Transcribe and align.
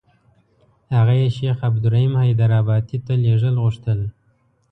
هغه 0.95 1.13
یې 1.21 1.27
شیخ 1.37 1.57
عبدالرحیم 1.69 2.13
حیدارآبادي 2.21 2.97
ته 3.05 3.13
لېږل 3.23 3.55
غوښتل. 3.63 3.99